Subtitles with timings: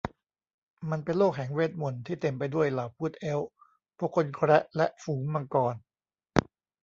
[0.89, 3.49] มันเป็นโลกแห่งเวทมนตร์ที่เต็มไปด้วยเหล่าภูตเอลฟ์
[3.97, 5.75] พวกคนแคระและฝูงมังกร